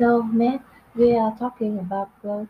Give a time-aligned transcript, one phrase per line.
[0.00, 0.64] So, Matt,
[0.96, 2.48] we are talking about work,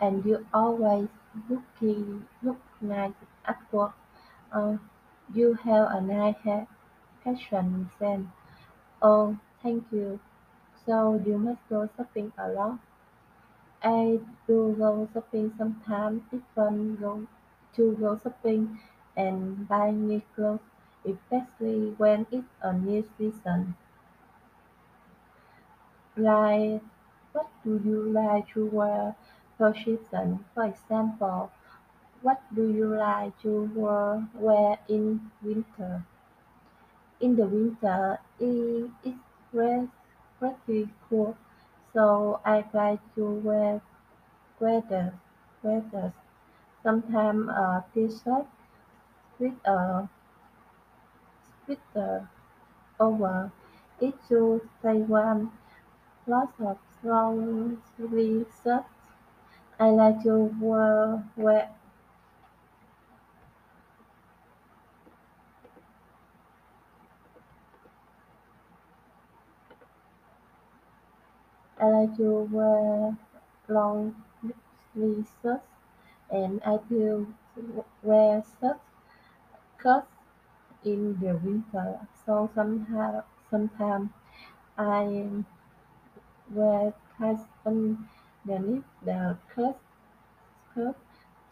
[0.00, 1.08] and you always
[1.48, 3.14] looking look nice
[3.44, 3.94] at work.
[4.52, 4.76] Uh,
[5.34, 6.68] you have a nice hair,
[7.24, 8.28] fashion sense.
[9.02, 10.20] Oh, thank you.
[10.86, 12.80] So you must go shopping a lot.
[13.84, 16.22] I do go shopping sometimes.
[16.32, 17.28] It's fun go
[17.76, 18.80] to go shopping
[19.16, 20.58] and buy new clothes,
[21.04, 23.76] especially when it's a new season.
[26.16, 26.82] Like,
[27.32, 29.14] what do you like to wear
[29.58, 30.44] per season?
[30.54, 31.52] For example,
[32.22, 36.04] what do you like to wear wear in winter?
[37.18, 39.14] In the winter, it is
[39.50, 39.90] pre-
[40.38, 41.36] pretty cool,
[41.92, 43.82] so I like to wear
[44.58, 45.14] sweaters.
[45.60, 46.12] sweaters.
[46.82, 48.46] Sometimes a uh, t-shirt
[49.38, 50.10] with uh, a
[51.64, 52.28] sweater
[53.00, 53.52] uh, over
[54.00, 55.52] it to stay warm.
[56.26, 58.64] Lots of long shirts.
[59.78, 61.70] I like to wear, wear
[71.80, 73.16] I like to wear
[73.68, 74.16] long
[74.92, 75.64] sleeve shirts
[76.30, 77.32] and I do
[78.02, 78.80] wear shirts
[79.78, 80.08] cuts
[80.84, 82.06] in the winter.
[82.26, 84.10] So somehow sometimes
[84.78, 85.44] I
[86.50, 89.76] wear tights underneath the skirt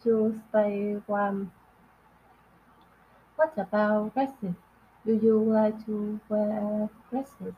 [0.03, 1.51] to stay warm.
[3.35, 4.55] What about dresses?
[5.05, 7.53] Do you like to wear dresses?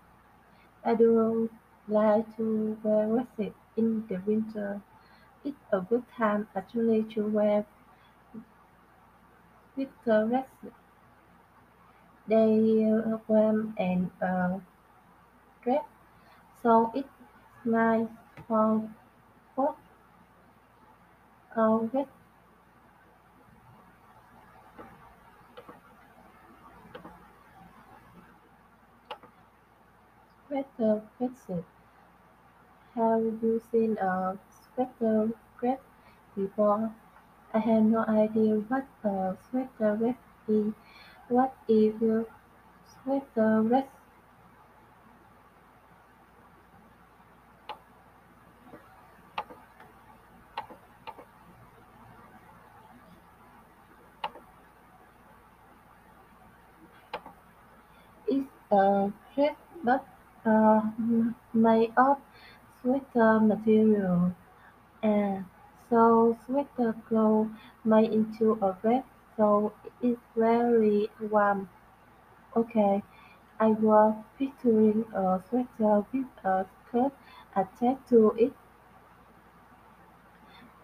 [0.85, 1.49] I do
[1.87, 4.81] like to wear dresses in the winter.
[5.43, 7.65] It's a good time actually to wear
[9.77, 10.73] winter dresses.
[12.27, 14.59] They are warm and uh,
[15.61, 15.83] dress,
[16.63, 17.14] so it's
[19.55, 19.75] both
[21.55, 22.07] uh, with
[30.47, 31.65] sweater dresses.
[32.95, 35.81] Have you seen a sweater dress
[36.35, 36.91] before?
[37.53, 40.17] I have no idea what a sweater dress
[40.47, 40.73] is.
[41.29, 42.25] What is your
[42.87, 43.87] sweater dress?
[58.27, 60.05] It's a dress but
[60.45, 60.81] uh,
[61.53, 62.17] made of
[62.81, 64.33] sweater uh, material.
[65.03, 65.45] And
[65.89, 69.05] so sweater clothes uh, made into a dress,
[69.37, 71.69] so it's very warm.
[72.55, 73.03] Okay,
[73.59, 77.13] I was picturing a sweater with uh, a skirt
[77.55, 78.53] attached to it.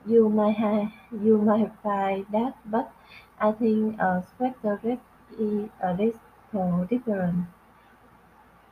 [0.05, 2.91] You might have, you might find that, but
[3.39, 4.99] I think a sweater dress
[5.39, 7.47] is a little different.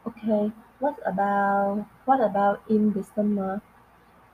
[0.10, 3.62] Okay, what about what about in the summer?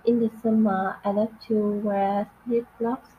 [0.06, 3.10] In the summer, I love to wear flip-flops.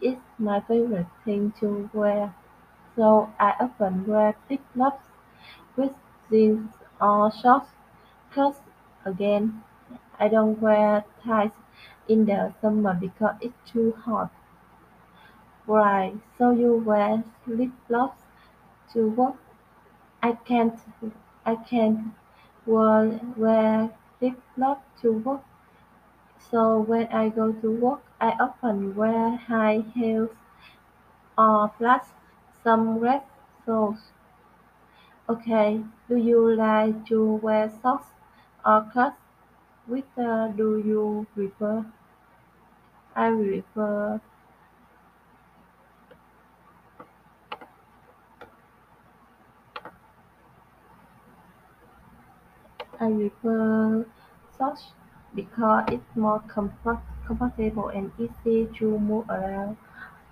[0.00, 2.34] It's my favorite thing to wear,
[2.96, 5.06] so I often wear flip-flops
[5.76, 5.92] with
[6.30, 7.70] jeans or shorts.
[8.32, 8.60] Cause
[9.04, 9.64] again,
[10.18, 11.52] I don't wear ties
[12.08, 14.30] in the summer because it's too hot.
[15.68, 18.22] Right, so you wear flip-flops
[18.94, 19.36] to work?
[20.22, 20.78] I can't,
[21.48, 22.14] I can't
[22.66, 25.42] wear, wear flip-flops to work.
[26.38, 30.30] So when I go to work, I often wear high heels
[31.38, 32.12] or plus
[32.62, 33.22] some red
[33.64, 34.10] socks.
[35.28, 38.08] Okay, do you like to wear socks
[38.66, 39.16] or cuts?
[39.86, 41.86] Which uh, do you prefer?
[43.14, 44.18] I prefer
[53.08, 54.06] I prefer
[54.58, 54.92] socks
[55.34, 59.78] because it's more comfort, comfortable and easy to move around.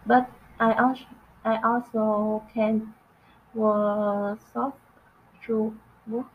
[0.06, 0.30] But
[0.60, 1.04] I also
[1.44, 2.94] I also can
[3.54, 4.80] wear socks
[5.46, 6.26] to work,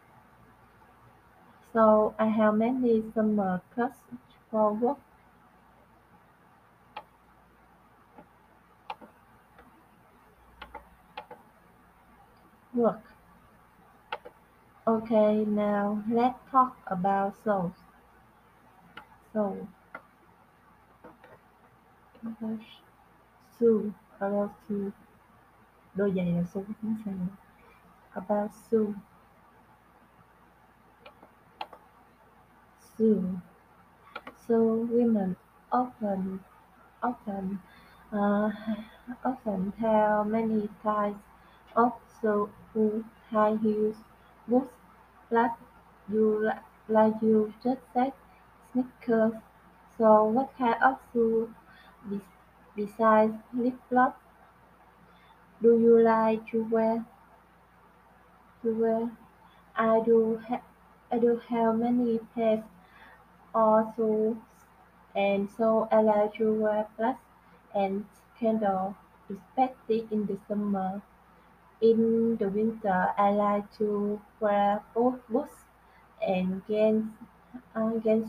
[1.73, 3.99] so I have many summer uh, cuts
[4.49, 4.97] for work.
[12.73, 13.01] Work.
[14.91, 17.79] Okay, now let's talk about socks.
[19.31, 19.67] So,
[23.57, 24.91] shoe, about shoe,
[25.95, 27.11] đôi giày là xô chính xác.
[28.13, 28.93] About shoe,
[32.97, 33.21] zoo.
[34.47, 34.55] So
[34.91, 35.35] women
[35.69, 36.39] often
[37.01, 37.57] often
[38.11, 38.49] uh,
[39.23, 41.19] often tell many types
[41.75, 43.95] of shoe, high heels,
[44.47, 44.80] boots,
[45.31, 45.53] like
[46.09, 46.51] you
[46.87, 48.13] like you just said,
[48.71, 49.33] sneakers.
[49.97, 51.53] So what kind of shoe
[52.09, 52.21] be-
[52.75, 54.19] besides flip-flops
[55.61, 57.05] do you like to wear?
[58.61, 59.11] To wear?
[59.75, 60.37] I do.
[60.37, 60.61] Ha-
[61.11, 62.63] I do have many pairs
[63.55, 64.37] or shoes,
[65.15, 67.21] and so I like to wear flats
[67.75, 68.05] and
[68.39, 68.95] sandals,
[69.29, 71.01] especially in the summer.
[71.81, 74.83] In the winter, I like to wear
[76.33, 76.61] and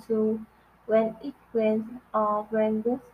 [0.07, 0.41] shoes
[0.87, 3.05] when it rains or when boots.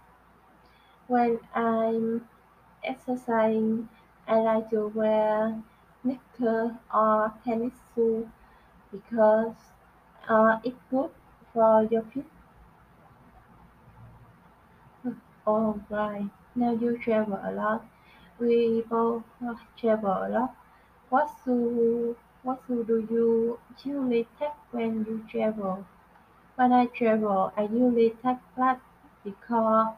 [1.09, 2.29] When I'm
[2.85, 3.89] exercising,
[4.29, 5.63] I like to wear
[6.03, 8.29] sneakers or tennis shoes
[8.93, 9.57] because
[10.29, 11.11] uh, it's good
[11.53, 12.27] for your feet.
[15.47, 16.31] Oh, right.
[16.55, 17.85] Now you travel a lot.
[18.39, 19.25] We both
[19.77, 20.55] travel a lot.
[21.09, 25.85] What shoe, what do you usually take when you travel?
[26.57, 28.83] When I travel, I usually take flats
[29.25, 29.95] because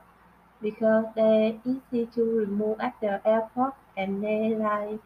[0.62, 5.00] because they're easy to remove at the airport and they like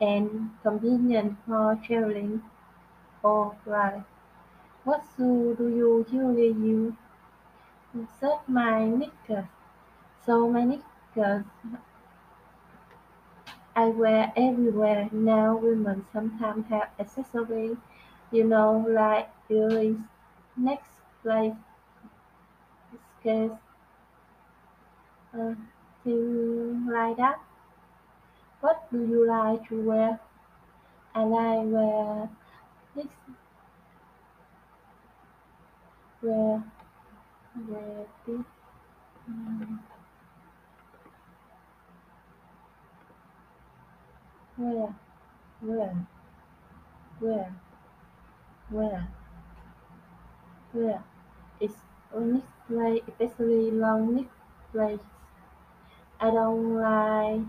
[0.00, 2.42] and convenient for traveling.
[3.24, 4.04] Oh, right.
[4.84, 6.94] What shoe do you usually use?
[8.18, 9.44] Set my knickers.
[10.26, 11.44] So my knickers
[13.74, 15.56] I wear everywhere now.
[15.56, 17.78] Women sometimes have accessories,
[18.30, 20.06] you know, like earrings,
[20.56, 21.56] necklace,
[23.20, 23.54] skirts,
[25.34, 25.54] uh,
[26.04, 27.38] things like that.
[28.60, 30.20] What do you like to wear?
[31.14, 32.30] And I like wear
[32.96, 33.06] this,
[36.22, 36.62] wear,
[37.68, 38.46] wear this,
[39.28, 39.80] um,
[44.60, 44.94] wear,
[45.60, 46.06] where,
[47.18, 47.52] where,
[48.70, 49.08] wear,
[50.74, 51.04] wear.
[51.60, 51.74] It's
[52.14, 54.28] a necklace, especially long
[54.74, 55.00] necklace.
[56.20, 57.40] I don't like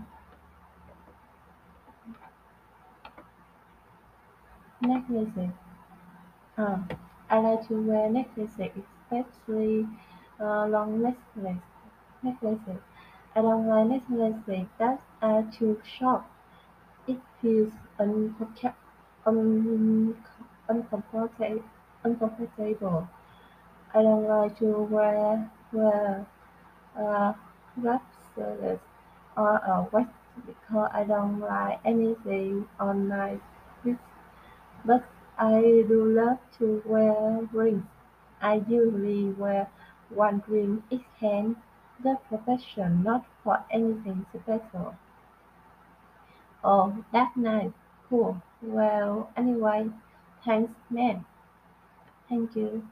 [4.80, 5.52] necklaces.
[6.56, 6.78] Uh,
[7.28, 8.70] I like to wear necklaces,
[9.10, 9.86] especially
[10.40, 11.60] uh, long necklaces.
[12.22, 12.80] necklaces.
[13.36, 16.24] I don't like necklaces that are too short.
[17.06, 18.74] It feels uncomfortable.
[19.24, 20.16] Un-
[20.68, 21.62] uncomfortable.
[22.02, 23.08] uncomfortable.
[23.94, 26.26] I don't like to wear wear
[26.96, 27.34] uh,
[29.36, 30.08] or a watch
[30.46, 33.38] because I don't like anything on my
[33.84, 34.00] wrist.
[34.84, 35.04] But
[35.38, 37.84] I do love to wear rings.
[38.42, 39.68] I usually wear
[40.10, 41.56] one ring each hand.
[42.02, 44.96] The profession, not for anything special.
[46.64, 47.70] Oh, that's nice.
[48.08, 48.42] Cool.
[48.62, 49.90] Well, anyway,
[50.44, 51.24] thanks, man.
[52.28, 52.88] Thank you.